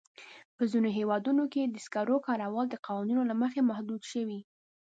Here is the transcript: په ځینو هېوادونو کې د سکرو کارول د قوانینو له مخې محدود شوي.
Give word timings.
په 0.55 0.63
ځینو 0.71 0.89
هېوادونو 0.97 1.43
کې 1.53 1.61
د 1.65 1.75
سکرو 1.85 2.17
کارول 2.27 2.65
د 2.69 2.75
قوانینو 2.85 3.23
له 3.29 3.35
مخې 3.41 3.61
محدود 3.69 4.01
شوي. 4.11 4.39